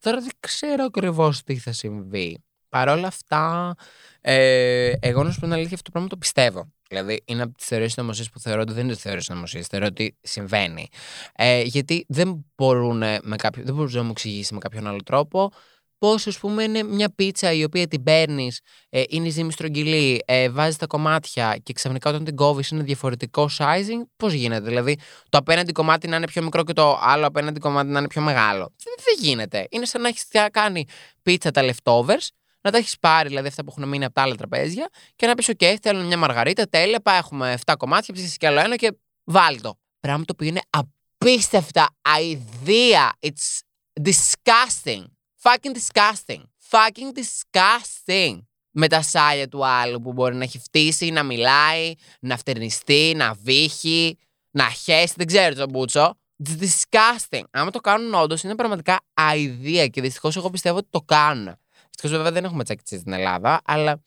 [0.00, 2.44] τώρα δεν ξέρω ακριβώς τι θα συμβεί.
[2.68, 3.74] Παρ' όλα αυτά,
[4.20, 6.72] ε, εγώ να σου πω την αλήθεια, αυτό το πράγμα το πιστεύω.
[6.88, 9.66] Δηλαδή, είναι από τις θεωρίες συνωμοσίας που θεωρώ ότι δεν είναι θεωρίες συνωμοσίας.
[9.66, 10.88] Θεωρώ ότι συμβαίνει.
[11.34, 15.52] Ε, γιατί δεν μπορούν με κάποιο, δεν μπορούσε να μου εξηγήσει με κάποιον άλλο τρόπο
[15.98, 20.50] Πώς, ας πούμε, είναι μια πίτσα η οποία την παίρνεις, ε, είναι ζύμη στρογγυλή, ε,
[20.50, 24.02] βάζεις τα κομμάτια και ξαφνικά όταν την κόβεις είναι διαφορετικό sizing.
[24.16, 27.88] Πώς γίνεται, δηλαδή το απέναντι κομμάτι να είναι πιο μικρό και το άλλο απέναντι κομμάτι
[27.88, 28.72] να είναι πιο μεγάλο.
[28.84, 29.66] Δεν, γίνεται.
[29.70, 30.84] Είναι σαν να έχεις κάνει
[31.22, 32.26] πίτσα τα leftovers,
[32.60, 35.34] να τα έχεις πάρει δηλαδή αυτά που έχουν μείνει από τα άλλα τραπέζια και να
[35.34, 38.92] πεις: OK, θέλω μια μαργαρίτα, τέλεια, πάει, έχουμε 7 κομμάτια, ψήσεις κι άλλο ένα και
[39.24, 39.78] βάλει το.
[40.00, 43.18] Πράγμα το οποίο είναι απίστευτα αηδία.
[43.20, 43.60] It's
[44.02, 45.04] disgusting
[45.46, 46.42] fucking disgusting.
[46.70, 48.38] Fucking disgusting.
[48.78, 53.34] Με τα σάλια του άλλου που μπορεί να έχει φτύσει, να μιλάει, να φτερνιστεί, να
[53.42, 54.18] βύχει,
[54.50, 56.14] να χέσει, δεν ξέρω το μπούτσο.
[56.44, 57.42] It's disgusting.
[57.50, 61.54] Άμα το κάνουν όντως, είναι πραγματικά αηδία και δυστυχώς εγώ πιστεύω ότι το κάνουν.
[61.86, 64.02] Δυστυχώς βέβαια δεν έχουμε τσακιτσί στην Ελλάδα, αλλά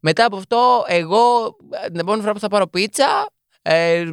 [0.00, 3.30] μετά από αυτό, εγώ την επόμενη φορά που θα πάρω πίτσα,
[3.62, 4.12] ε,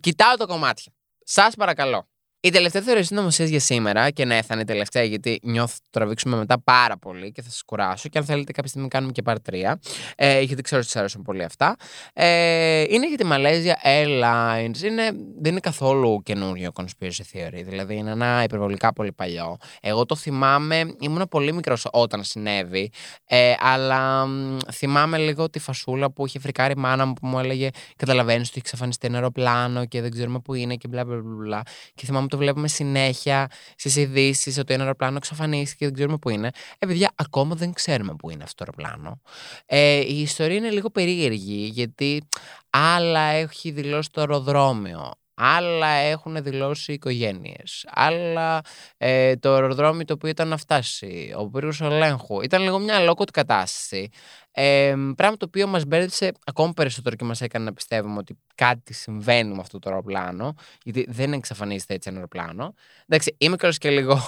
[0.00, 0.92] κοιτάω το κομμάτι.
[1.24, 2.09] Σας παρακαλώ.
[2.42, 5.86] Η τελευταία θεωρία συνωμοσία για σήμερα, και ναι, θα είναι η τελευταία, γιατί νιώθω ότι
[5.90, 8.08] τραβήξουμε μετά πάρα πολύ και θα σας κουράσω.
[8.08, 9.74] Και αν θέλετε, κάποια στιγμή κάνουμε και part 3,
[10.16, 11.76] ε, γιατί ξέρω ότι σας αρέσουν πολύ αυτά.
[12.12, 14.82] Ε, είναι για τη Malaysia Airlines.
[14.82, 17.62] Είναι, δεν είναι καθόλου καινούριο conspiracy theory.
[17.64, 19.56] Δηλαδή, είναι ένα υπερβολικά πολύ παλιό.
[19.80, 22.90] Εγώ το θυμάμαι, ήμουν πολύ μικρός όταν συνέβη,
[23.24, 24.26] ε, αλλά
[24.72, 28.58] θυμάμαι λίγο τη φασούλα που είχε φρικάρει η μάνα μου που μου έλεγε: Καταλαβαίνεις ότι
[28.58, 31.62] έχει εξαφανιστεί ένα αεροπλάνο και δεν ξέρουμε πού είναι και μπλα μπλα μπλα.
[31.94, 36.28] Και θυμάμαι το βλέπουμε συνέχεια στις ειδήσεις ότι ένα αεροπλάνο εξαφανίστηκε και δεν ξέρουμε πού
[36.28, 36.50] είναι.
[36.78, 39.20] Ε, παιδιά, ακόμα δεν ξέρουμε πού είναι αυτό το αεροπλάνο.
[39.66, 42.28] Ε, η ιστορία είναι λίγο περίεργη, γιατί
[42.70, 45.12] άλλα έχει δηλώσει το αεροδρόμιο,
[45.42, 47.86] Άλλα έχουν δηλώσει οι οικογένειες.
[47.88, 48.60] Άλλα
[48.96, 51.34] ε, το αεροδρόμιο το οποίο ήταν να φτάσει.
[51.36, 52.42] Ο πύργο ελέγχου.
[52.42, 54.08] Ήταν λίγο μια αλόκοτη κατάσταση.
[54.52, 58.94] Ε, πράγμα το οποίο μας μπέρδεψε ακόμα περισσότερο και μας έκανε να πιστεύουμε ότι κάτι
[58.94, 60.54] συμβαίνει με αυτό το αεροπλάνο.
[60.84, 62.74] Γιατί δεν εξαφανίζεται έτσι ένα αεροπλάνο.
[63.06, 64.18] Εντάξει, είμαι κιόλας και λίγο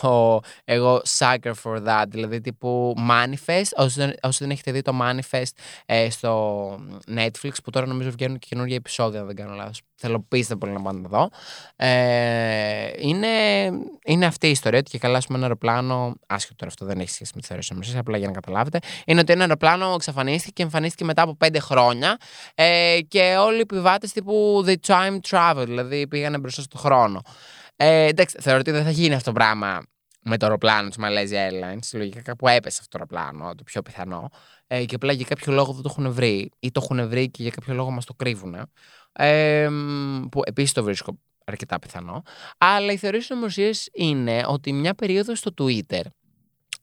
[0.65, 2.05] εγώ sucker for that.
[2.09, 3.71] Δηλαδή τύπου manifest.
[3.77, 5.53] Όσοι δεν, όσοι δεν έχετε δει το manifest
[5.87, 6.71] ε, στο
[7.17, 9.83] Netflix, που τώρα νομίζω βγαίνουν και καινούργια επεισόδια, αν δεν κάνω λάθος.
[9.95, 11.29] Θέλω πείστε πολύ να πάνε να δω.
[11.77, 13.29] Ε, είναι,
[14.05, 16.15] είναι αυτή η ιστορία ότι και καλά, πούμε, ένα αεροπλάνο.
[16.27, 18.79] Άσχετο τώρα αυτό δεν έχει σχέση με της θεωρία απλά για να καταλάβετε.
[19.07, 22.16] Είναι ότι ένα αεροπλάνο εξαφανίστηκε και εμφανίστηκε μετά από πέντε χρόνια
[22.55, 27.22] ε, και όλοι οι επιβάτες τύπου The Time Travel, δηλαδή πήγανε μπροστά στον χρόνο.
[27.77, 29.83] Ε, εντάξει, θεωρώ ότι δεν θα γίνει αυτό το πράγμα
[30.22, 31.88] με το αεροπλάνο της Malaysia Airlines.
[31.92, 34.31] Λογικά κάπου έπεσε αυτό το αεροπλάνο, το πιο πιθανό.
[34.66, 37.42] Ε, και απλά για κάποιο λόγο δεν το έχουν βρει, ή το έχουν βρει και
[37.42, 38.57] για κάποιο λόγο μας το κρύβουν.
[39.12, 39.68] Ε,
[40.31, 42.22] που επίσης το βρίσκω αρκετά πιθανό.
[42.59, 46.03] Αλλά η θεωρία συνωμοσίε είναι ότι μια περίοδος στο Twitter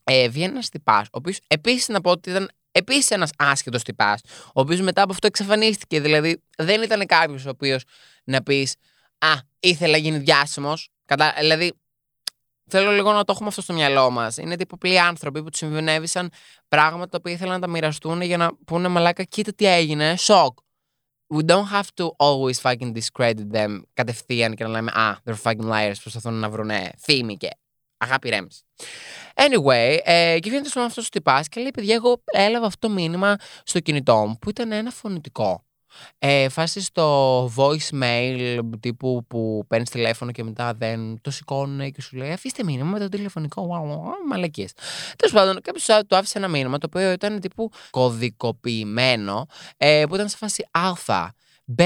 [0.03, 4.21] ε, βγαίνει ένας τυπάς, ο οποίος επίσης να πω ότι ήταν επίσης ένας άσχετος τυπάς,
[4.45, 6.01] ο οποίος μετά από αυτό εξαφανίστηκε.
[6.01, 7.83] Δηλαδή δεν ήταν κάποιος ο οποίος
[8.23, 8.75] να πεις
[9.19, 10.89] Α, ήθελα να γίνει διάσημος.
[11.05, 11.33] Κατα...
[11.39, 11.73] Δηλαδή,
[12.67, 14.37] θέλω λίγο να το έχουμε αυτό στο μυαλό μας.
[14.37, 16.31] Είναι τύπο πολλοί άνθρωποι που τους συμβινέβησαν
[16.67, 20.57] πράγματα που ήθελαν να τα μοιραστούν για να πούνε μαλάκα, κοίτα τι έγινε, σοκ.
[21.33, 25.69] We don't have to always fucking discredit them κατευθείαν και να λέμε Α, they're fucking
[25.71, 27.49] liars, προσπαθούν να βρουν φήμη και
[27.99, 28.61] αγάπη ρέμψη.
[29.35, 33.35] Anyway, ε, και βγαίνει αυτός ο τυπάς και λέει: Παιδιά, εγώ έλαβα αυτό το μήνυμα
[33.63, 35.63] στο κινητό μου που ήταν ένα φωνητικό.
[36.19, 42.17] Ε, φάση στο voicemail τύπου που παίρνεις τηλέφωνο και μετά δεν το σηκώνουν και σου
[42.17, 43.67] λέει αφήστε μήνυμα με το τηλεφωνικό.
[44.27, 44.71] Μαλακίες.
[45.15, 49.45] Τέλος πάντων, κάποιος του άφησε ένα μήνυμα το οποίο ήταν τύπου κωδικοποιημένο
[49.77, 50.93] ε, που ήταν σε φάση Α,
[51.65, 51.79] Β,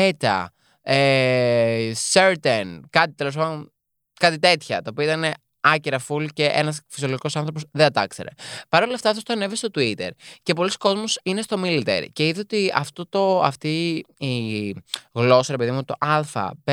[0.86, 3.72] ε, certain, κάτι τέλος πάντων,
[4.20, 4.82] κάτι τέτοια.
[4.82, 8.30] Το οποίο ήταν άκυρα full και ένας φυσιολογικός άνθρωπος δεν τα ήξερε.
[8.70, 10.10] Παρ' όλα αυτά, αυτό το ανέβει στο Twitter
[10.44, 14.76] και πολλοί κόσμοι είναι στο military και είδε ότι αυτό το, αυτή η
[15.14, 16.22] γλώσσα, ρε παιδί μου, το Α,
[16.66, 16.70] Β,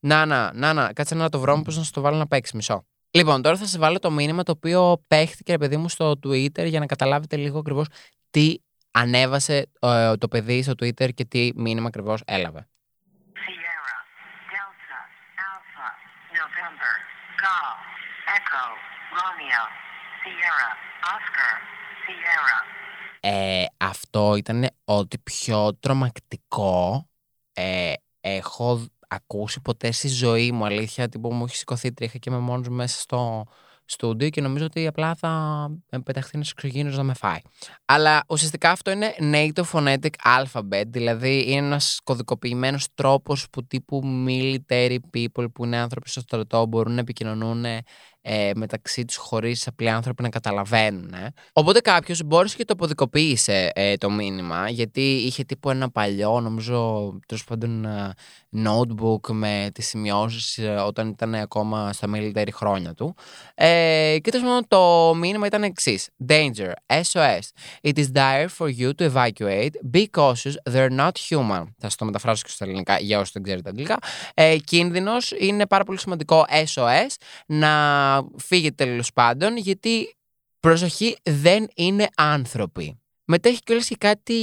[0.00, 2.56] να, να, να, να, κάτσε να το βρω, πώ να σου το βάλω να παίξει
[2.56, 2.86] μισό.
[3.10, 6.66] Λοιπόν, τώρα θα σε βάλω το μήνυμα το οποίο παίχτηκε, ρε παιδί μου, στο Twitter
[6.68, 7.86] για να καταλάβετε λίγο ακριβώς
[8.30, 8.54] τι
[8.90, 12.68] ανέβασε ε, το παιδί στο Twitter και τι μήνυμα ακριβώς έλαβε.
[23.20, 27.08] Ε, αυτό ήταν ό,τι πιο τρομακτικό
[27.52, 30.64] ε, έχω ακούσει ποτέ στη ζωή μου.
[30.64, 33.44] Αλήθεια, τύπου μου έχει σηκωθεί τρίχα και με μόνος μέσα στο
[33.84, 35.68] στούντιο και νομίζω ότι απλά θα
[36.04, 37.40] πεταχθεί ένας εξωγήινος να με φάει.
[37.84, 44.98] Αλλά ουσιαστικά αυτό είναι native phonetic alphabet, δηλαδή είναι ένας κωδικοποιημένος τρόπος που τύπου military
[45.14, 47.64] people που είναι άνθρωποι στο στρατό μπορούν να επικοινωνούν
[48.28, 51.12] ε, μεταξύ τους χωρίς απλοί άνθρωποι να καταλαβαίνουν.
[51.12, 51.32] Ε.
[51.52, 57.12] Οπότε κάποιος μπόρεσε και το αποδικοποίησε ε, το μήνυμα, γιατί είχε τύπου ένα παλιό, νομίζω,
[57.26, 58.12] τέλος πάντων, ε,
[58.64, 63.14] notebook με τις σημειώσεις ε, όταν ήταν ακόμα στα military χρόνια του.
[63.54, 66.08] Ε, και τέλος το μήνυμα ήταν εξής.
[66.28, 67.38] Danger, SOS.
[67.82, 69.70] It is dire for you to evacuate.
[69.92, 71.64] Be cautious, they're not human.
[71.78, 73.98] Θα σας το μεταφράσω και στα ελληνικά για όσοι δεν ξέρετε αγγλικά.
[74.34, 77.14] Ε, Κίνδυνος είναι πάρα πολύ σημαντικό SOS
[77.46, 80.16] να φύγετε τέλος πάντων, γιατί
[80.60, 83.00] προσοχή δεν είναι άνθρωποι.
[83.28, 84.34] Μετά έχει κιόλας και κάτι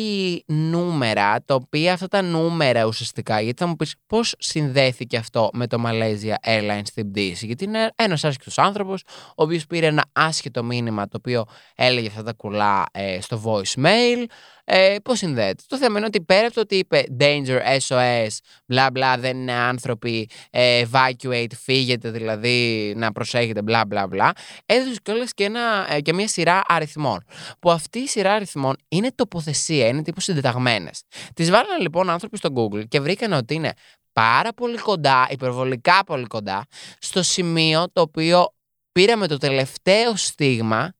[0.48, 5.68] νούμερα, τα οποία αυτά τα νούμερα ουσιαστικά, γιατί θα μου πεις πώς συνδέθηκε αυτό με
[5.68, 10.64] το Malaysia Airlines στην πτήση; Γιατί είναι ένας άσχετος άνθρωπος, ο οποίος πήρε ένα άσχετο
[10.64, 14.26] μήνυμα το οποίο έλεγε αυτά τα κουλά ε, στο voicemail,
[14.66, 18.28] ε, Πώς συνδέεται; Το θέμα είναι ότι πέρα από το ότι είπε danger, SOS,
[18.66, 24.32] μπλα μπλα, δεν είναι άνθρωποι, ε, evacuate, φύγετε δηλαδή, να προσέχετε, μπλα μπλα μπλα,
[24.66, 25.52] έδωσε κιόλας και,
[25.90, 27.24] ε, και μια σειρά αριθμών.
[27.60, 31.04] Που αυτή η σειρά αριθμών είναι τοποθεσία, είναι τύπου συντεταγμένες.
[31.34, 33.74] Τις βάλανε λοιπόν άνθρωποι στο Google και βρήκαν ότι είναι
[34.14, 36.66] πάρα πολύ κοντά, υπερβολικά πολύ κοντά,
[37.00, 38.54] στο σημείο το οποίο
[38.92, 40.94] πήραμε το τελευταίο στίγμα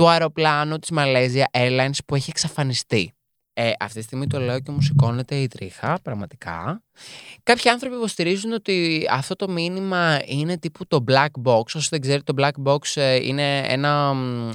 [0.00, 3.12] του αεροπλάνου της Malaysia Airlines που έχει εξαφανιστεί.
[3.52, 6.82] Ε, αυτή τη στιγμή το λέω και μου σηκώνεται η τρίχα, πραγματικά.
[7.42, 11.64] Κάποιοι άνθρωποι υποστηρίζουν ότι αυτό το μήνυμα είναι τύπου το black box.
[11.64, 14.12] Όσο δεν ξέρει, το black box ε, είναι ένα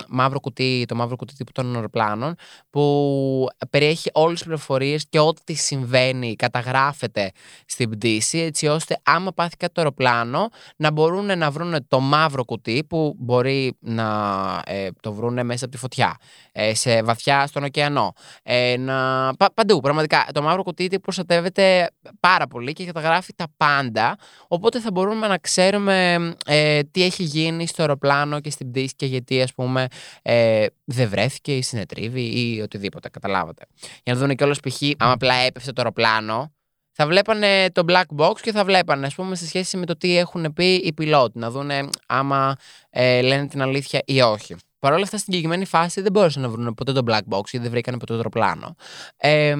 [0.07, 2.35] μαύρο κουτί, το μαύρο κουτί τύπου των αεροπλάνων,
[2.69, 7.31] που περιέχει όλες τις πληροφορίες και ό,τι συμβαίνει καταγράφεται
[7.65, 12.45] στην πτήση, έτσι ώστε άμα πάθει κάτι το αεροπλάνο, να μπορούν να βρουν το μαύρο
[12.45, 16.17] κουτί, που μπορεί να ε, το βρουν μέσα από τη φωτιά,
[16.51, 19.31] ε, σε βαθιά στον ωκεανό, ε, να...
[19.35, 20.27] Πα, παντού, πραγματικά.
[20.33, 24.17] Το μαύρο κουτί προστατεύεται πάρα πολύ και καταγράφει τα πάντα.
[24.47, 26.13] Οπότε θα μπορούμε να ξέρουμε
[26.45, 29.87] ε, τι έχει γίνει στο αεροπλάνο και στην πτήση και γιατί, ας πούμε,
[30.21, 33.09] ε, δεν βρέθηκε ή συνετρίβει ή οτιδήποτε.
[33.09, 33.65] Καταλάβατε.
[34.03, 34.81] Για να δουν κιόλας π.χ.
[34.97, 36.53] άμα απλά έπεφτε το αεροπλάνο,
[36.97, 40.17] θα βλέπανε το black box και θα βλέπανε, ας πούμε, σε σχέση με το τι
[40.17, 41.39] έχουν πει οι πιλότοι.
[41.39, 41.71] Να δουν
[42.07, 42.55] άμα
[42.89, 44.55] ε, λένε την αλήθεια ή όχι.
[44.85, 47.57] Παρ' όλα αυτά, στην συγκεκριμένη φάση δεν μπόρεσαν να βρουν ποτέ το black box γιατί
[47.57, 48.75] δεν βρήκαν ποτέ το αεροπλάνο.
[49.17, 49.55] Ε,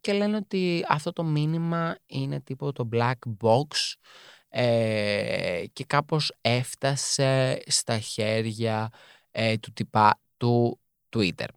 [0.00, 3.94] και λένε ότι αυτό το μήνυμα είναι τύπο το black box
[4.48, 8.88] ε, και κάπως έφτασε στα χέρια
[9.30, 10.80] ε, του τυπά του
[11.16, 11.48] Twitter.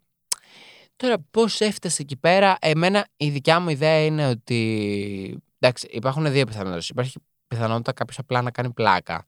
[0.96, 6.46] Τώρα πώς έφτασε εκεί πέρα, εμένα η δικιά μου ιδέα είναι ότι εντάξει υπάρχουν δύο
[6.46, 6.88] πιθανότητες.
[6.88, 9.24] Υπάρχει πιθανότητα κάποιος απλά να κάνει πλάκα.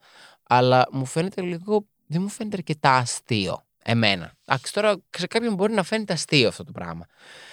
[0.49, 3.65] Αλλά μου φαίνεται λίγο δεν μου φαίνεται αρκετά αστείο.
[3.87, 4.33] Εμένα.
[4.45, 7.07] Εντάξει, τώρα σε κάποιον μπορεί να φαίνεται αστείο αυτό το πράγμα.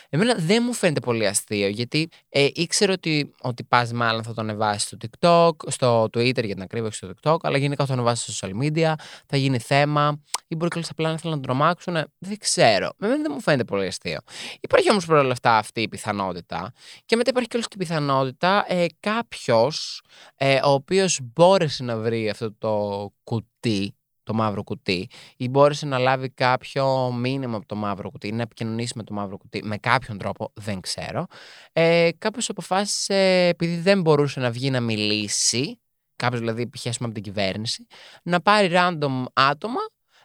[0.10, 4.42] Εμένα δεν μου φαίνεται πολύ αστείο, γιατί ε, ήξερα ότι, ότι πας μάλλον θα το
[4.42, 8.36] ανεβάσεις στο TikTok, στο Twitter για την ακρίβεια στο TikTok, αλλά γενικά θα το ανεβάσεις
[8.36, 8.94] στο social media,
[9.26, 11.94] θα γίνει θέμα, ή μπορεί και απλά να θέλουν να τρομάξουν.
[12.18, 12.90] Δεν ξέρω.
[13.02, 14.20] Εμένα δεν μου φαίνεται πολύ αστείο.
[14.60, 16.72] Υπάρχει όμως παρόλα αυτά αυτή η πιθανότητα.
[17.06, 20.02] Και μετά υπάρχει και όλη η πιθανότητα ε, κάποιος
[20.36, 23.96] ε, ο οποίος μπόρεσε να βρει αυτό το κουτί
[24.32, 28.42] το μαύρο κουτί ή μπόρεσε να λάβει κάποιο μήνυμα από το μαύρο κουτί ή να
[28.42, 31.26] επικοινωνήσει με το μαύρο κουτί με κάποιον τρόπο, δεν ξέρω.
[31.74, 35.80] Ε, κάποιος αποφάσισε, επειδή δεν μπορούσε να βγει να μιλήσει,
[36.16, 36.86] κάποιος δηλαδή π.χ.
[37.00, 37.88] από την κυβέρνηση,
[38.24, 39.80] να πάρει random άτομα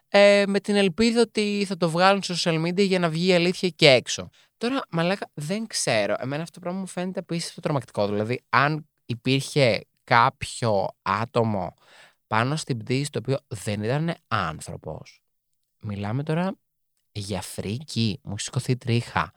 [0.09, 3.35] ε, με την ελπίδα ότι θα το βγάλουν στο social media για να βγει η
[3.35, 4.29] αλήθεια και έξω.
[4.57, 6.15] Τώρα, μαλάκα, δεν ξέρω.
[6.19, 8.07] Εμένα αυτό το πράγμα μου φαίνεται απίστευτο τρομακτικό.
[8.07, 11.75] Δηλαδή, αν υπήρχε κάποιο άτομο
[12.27, 15.23] πάνω στην πτήση το οποίο δεν ήταν άνθρωπος.
[15.81, 16.57] Μιλάμε τώρα
[17.13, 18.21] για φρίκη.
[18.23, 19.33] Μου σηκώθη η τρίχα.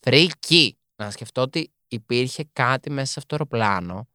[0.00, 0.78] Φρίκη!
[0.96, 4.08] Να σκεφτώ ότι υπήρχε κάτι μέσα σε αυτό το αεροπλάνο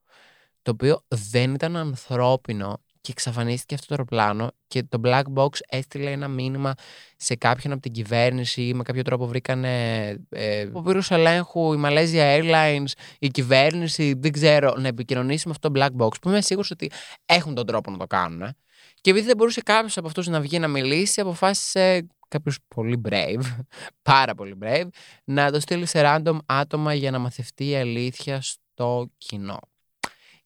[0.62, 6.12] το οποίο δεν ήταν ανθρώπινο και εξαφανίστηκε αυτό το αεροπλάνο και το black box έστειλε
[6.12, 6.74] ένα μήνυμα
[7.18, 11.82] σε κάποιον από την κυβέρνηση ή με κάποιο τρόπο βρήκαν ε, ο πύργος ελέγχου, η
[11.86, 16.42] Malaysia Airlines, η κυβέρνηση, δεν ξέρω, να επικοινωνήσει με αυτό το black box που είμαι
[16.42, 16.92] σίγουρος ότι
[17.26, 18.42] έχουν τον τρόπο να το κάνουν.
[18.42, 18.56] Ε.
[19.02, 23.42] Και επειδή δεν μπορούσε κάποιος από αυτούς να βγει να μιλήσει, αποφάσισε κάποιος πολύ brave,
[24.12, 24.88] πάρα πολύ brave,
[25.24, 29.60] να το στείλει σε random άτομα για να μαθευτεί η αλήθεια στο κοινό.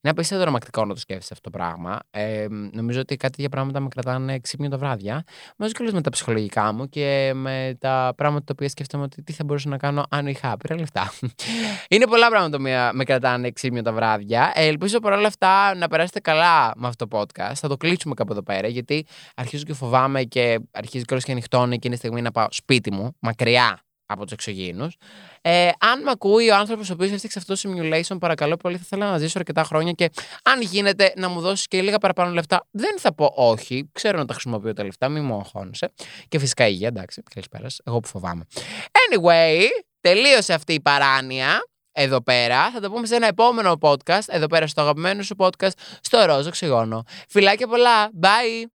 [0.04, 2.00] Είναι απίστευτο τρομακτικό να το σκέφτεσαι αυτό το πράγμα.
[2.12, 5.24] Ε, νομίζω ότι κάτι τέτοια πράγματα με κρατάνε ξύπνιο τα βράδια.
[5.58, 9.34] Μαζί και με τα ψυχολογικά μου και με τα πράγματα τα οποία σκέφτομαι ότι τι
[9.34, 11.14] θα μπορούσα να κάνω αν είχα άπειρα λεφτά.
[11.90, 12.64] Είναι πολλά πράγματα που
[12.98, 14.52] με κρατάνε ξύπνιο τα βράδια.
[14.56, 17.54] Ε, ελπίζω παρόλα αυτά να περάσετε καλά με αυτό το podcast.
[17.56, 21.80] Θα το κλείσουμε κάπου εδώ πέρα γιατί αρχίζω και φοβάμαι και αρχίζει κιόλας και ανοιχτώνει
[21.80, 23.80] και είναι στιγμή να πάω σπίτι μου, μακριά
[24.12, 24.96] από τους εξωγήινους.
[25.42, 28.82] Ε, αν με ακούει ο άνθρωπος ο οποίος έφτιαξε αυτό το simulation, παρακαλώ πολύ, θα
[28.86, 30.10] ήθελα να ζήσω αρκετά χρόνια και
[30.44, 33.90] αν γίνεται να μου δώσεις και λίγα παραπάνω λεφτά, δεν θα πω όχι.
[33.92, 35.92] Ξέρω να τα χρησιμοποιώ τα λεφτά, μην μου αγχώνεσαι.
[36.28, 37.80] Και φυσικά υγεία, εντάξει, καλησπέρας.
[37.86, 38.46] Εγώ που φοβάμαι.
[38.92, 39.62] Anyway,
[40.02, 42.72] τελείωσε αυτή η παράνοια εδώ πέρα.
[42.72, 45.72] Θα το πούμε σε ένα επόμενο podcast, εδώ πέρα στο αγαπημένο σου podcast,
[46.02, 47.04] στο Ρόζο Ξυγόνο.
[47.28, 48.10] Φιλάκια πολλά.
[48.22, 48.66] Bye!